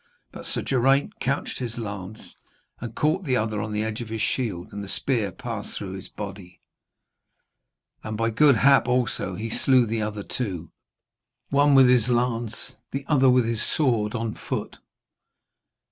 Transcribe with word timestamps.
But 0.31 0.47
Sir 0.47 0.63
Geraint 0.63 1.19
couched 1.19 1.59
his 1.59 1.77
lance, 1.77 2.33
and 2.79 2.95
caught 2.95 3.23
the 3.23 3.35
other 3.37 3.61
on 3.61 3.71
the 3.71 3.83
edge 3.83 4.01
of 4.01 4.09
his 4.09 4.23
shield, 4.23 4.73
and 4.73 4.83
the 4.83 4.89
spear 4.89 5.31
passed 5.31 5.77
through 5.77 5.91
his 5.91 6.09
body. 6.09 6.59
And 8.03 8.17
by 8.17 8.31
good 8.31 8.55
hap 8.55 8.87
also 8.87 9.35
he 9.35 9.51
slew 9.51 9.85
the 9.85 10.01
other 10.01 10.23
two, 10.23 10.71
one 11.51 11.75
with 11.75 11.87
his 11.87 12.09
lance, 12.09 12.71
the 12.89 13.05
other 13.07 13.29
with 13.29 13.45
his 13.45 13.61
sword 13.61 14.15
on 14.15 14.33
foot. 14.33 14.77